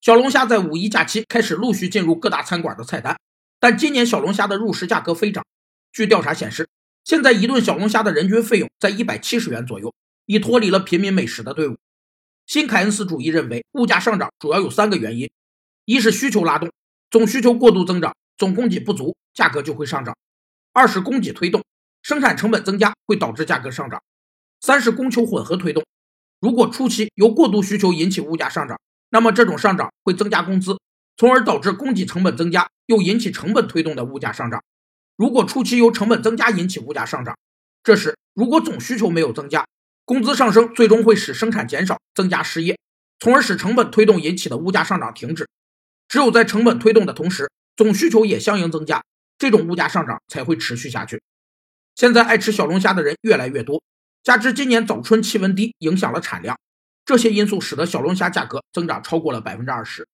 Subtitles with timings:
[0.00, 3.20] 小龙虾在五一假期开始陆续进入各大餐馆的菜单，
[3.58, 5.44] 但今年小龙虾的入食价格飞涨。
[5.92, 6.66] 据调查显示，
[7.04, 9.92] 现在一顿小龙虾的人均费用在一百七十元左右，
[10.24, 11.76] 已脱离了平民美食的队伍。
[12.46, 15.30] 新凯恩斯主义认为，物价上涨主要有三个原因：
[15.84, 16.72] 一是需求拉动，
[17.10, 20.14] 总需求过度增长，总供给不足，价格就会上涨；
[20.72, 21.62] 二是供给推动，
[22.00, 24.00] 生产成本增加会导致价格上涨；
[24.62, 25.84] 三是供求混合推动。
[26.40, 28.80] 如果初期由过度需求引起物价上涨，
[29.10, 30.78] 那么这种上涨会增加工资，
[31.16, 34.62] 从而导致供给成本增加，又引起成本推动的物价上涨。
[35.16, 37.36] 如果初期由成本增加引起物价上涨，
[37.82, 39.66] 这时如果总需求没有增加，
[40.04, 42.78] 工资上升最终会使生产减少，增加失业，
[43.18, 45.48] 从而使成本推动引起的物价上涨停止。
[46.08, 49.02] 只有在成本推动的同时，总需求也相应增加，
[49.38, 51.20] 这种物价上涨才会持续下去。
[51.94, 53.82] 现在爱吃小龙虾的人越来越多。
[54.22, 56.58] 加之今年早春气温低，影响了产量，
[57.04, 60.06] 这些因素使得小龙虾价格增长超过了百分之二十。